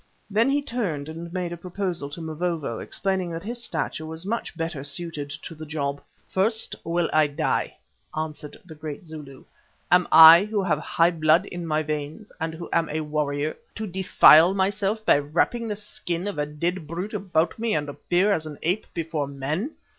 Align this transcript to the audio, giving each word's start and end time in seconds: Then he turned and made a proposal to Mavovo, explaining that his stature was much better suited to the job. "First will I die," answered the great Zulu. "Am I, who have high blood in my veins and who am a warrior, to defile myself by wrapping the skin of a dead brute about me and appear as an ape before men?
Then 0.31 0.49
he 0.49 0.63
turned 0.63 1.07
and 1.09 1.31
made 1.31 1.53
a 1.53 1.57
proposal 1.57 2.09
to 2.09 2.21
Mavovo, 2.21 2.79
explaining 2.79 3.29
that 3.33 3.43
his 3.43 3.63
stature 3.63 4.03
was 4.03 4.25
much 4.25 4.57
better 4.57 4.83
suited 4.83 5.29
to 5.43 5.53
the 5.53 5.63
job. 5.63 6.01
"First 6.27 6.75
will 6.83 7.07
I 7.13 7.27
die," 7.27 7.77
answered 8.17 8.57
the 8.65 8.73
great 8.73 9.05
Zulu. 9.05 9.43
"Am 9.91 10.07
I, 10.11 10.45
who 10.45 10.63
have 10.63 10.79
high 10.79 11.11
blood 11.11 11.45
in 11.45 11.67
my 11.67 11.83
veins 11.83 12.31
and 12.41 12.55
who 12.55 12.67
am 12.73 12.89
a 12.89 13.01
warrior, 13.01 13.55
to 13.75 13.85
defile 13.85 14.55
myself 14.55 15.05
by 15.05 15.19
wrapping 15.19 15.67
the 15.67 15.75
skin 15.75 16.25
of 16.27 16.39
a 16.39 16.47
dead 16.47 16.87
brute 16.87 17.13
about 17.13 17.59
me 17.59 17.75
and 17.75 17.87
appear 17.87 18.31
as 18.33 18.47
an 18.47 18.57
ape 18.63 18.87
before 18.95 19.27
men? 19.27 19.75